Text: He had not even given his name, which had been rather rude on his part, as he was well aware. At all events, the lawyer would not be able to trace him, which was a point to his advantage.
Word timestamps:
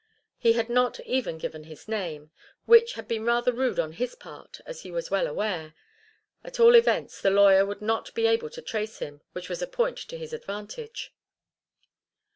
He 0.39 0.53
had 0.53 0.67
not 0.67 0.99
even 1.01 1.37
given 1.37 1.65
his 1.65 1.87
name, 1.87 2.31
which 2.65 2.93
had 2.93 3.07
been 3.07 3.23
rather 3.23 3.53
rude 3.53 3.77
on 3.77 3.91
his 3.91 4.15
part, 4.15 4.59
as 4.65 4.81
he 4.81 4.89
was 4.89 5.11
well 5.11 5.27
aware. 5.27 5.75
At 6.43 6.59
all 6.59 6.73
events, 6.73 7.21
the 7.21 7.29
lawyer 7.29 7.67
would 7.67 7.83
not 7.83 8.11
be 8.15 8.25
able 8.25 8.49
to 8.49 8.63
trace 8.63 8.97
him, 8.97 9.21
which 9.33 9.47
was 9.47 9.61
a 9.61 9.67
point 9.67 9.99
to 9.99 10.17
his 10.17 10.33
advantage. 10.33 11.13